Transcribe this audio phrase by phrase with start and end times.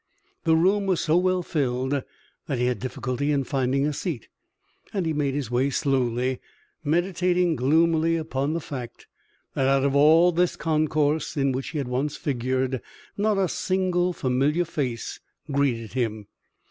[0.45, 2.01] The room was so well filled
[2.47, 4.29] that he had difficulty in finding a seat,
[4.91, 6.39] and he made his way slowly,
[6.83, 9.05] meditating gloomily upon the fact
[9.53, 12.81] that out of all this concourse in which he had once figured
[13.15, 15.19] not a single familiar face
[15.51, 16.25] greeted him.